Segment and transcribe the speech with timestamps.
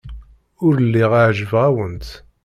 [0.65, 2.07] Ur lliɣ ɛejbeɣ-awent.